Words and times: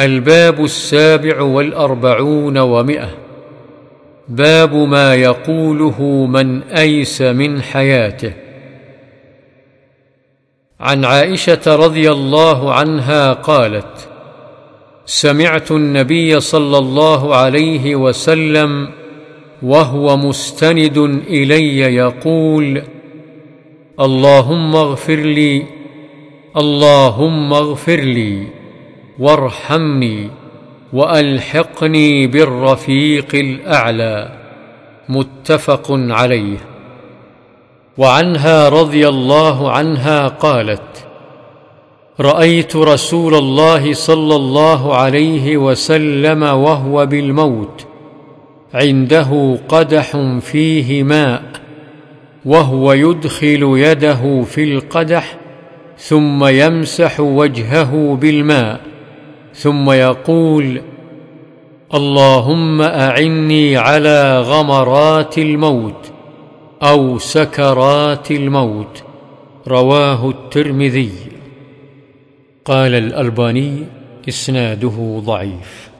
الباب 0.00 0.64
السابع 0.64 1.40
والأربعون 1.40 2.58
ومئة. 2.58 3.10
باب 4.28 4.74
ما 4.74 5.14
يقوله 5.14 6.02
من 6.26 6.62
أيس 6.62 7.22
من 7.22 7.62
حياته. 7.62 8.32
عن 10.80 11.04
عائشة 11.04 11.60
رضي 11.66 12.10
الله 12.10 12.74
عنها 12.74 13.32
قالت 13.32 14.08
سمعت 15.06 15.70
النبي 15.70 16.40
صلى 16.40 16.78
الله 16.78 17.36
عليه 17.36 17.96
وسلم 17.96 18.88
وهو 19.62 20.16
مستند 20.16 20.98
إلي 21.28 21.78
يقول 21.78 22.82
اللهم 24.00 24.76
اغفر 24.76 25.16
لي 25.16 25.62
اللهم 26.56 27.52
اغفر 27.52 27.96
لي. 27.96 28.46
وارحمني 29.18 30.30
وألحقني 30.92 32.26
بالرفيق 32.26 33.34
الأعلى 33.34 34.28
متفق 35.08 35.86
عليه. 35.90 36.58
وعنها 37.98 38.68
رضي 38.68 39.08
الله 39.08 39.70
عنها 39.70 40.28
قالت 40.28 41.06
رأيت 42.20 42.76
رسول 42.76 43.34
الله 43.34 43.92
صلى 43.92 44.36
الله 44.36 44.96
عليه 44.96 45.56
وسلم 45.56 46.42
وهو 46.42 47.06
بالموت 47.06 47.86
عنده 48.74 49.58
قدح 49.68 50.16
فيه 50.40 51.02
ماء 51.02 51.42
وهو 52.44 52.92
يدخل 52.92 53.74
يده 53.76 54.42
في 54.42 54.64
القدح 54.64 55.36
ثم 55.98 56.44
يمسح 56.44 57.20
وجهه 57.20 58.18
بالماء. 58.20 58.85
ثم 59.56 59.90
يقول 59.90 60.82
اللهم 61.94 62.82
أعني 62.82 63.76
على 63.76 64.40
غمرات 64.40 65.38
الموت 65.38 66.12
أو 66.82 67.18
سكرات 67.18 68.30
الموت 68.30 69.02
رواه 69.68 70.30
الترمذي. 70.30 71.12
قال 72.64 72.94
الألباني 72.94 73.84
إسناده 74.28 75.20
ضعيف. 75.24 75.90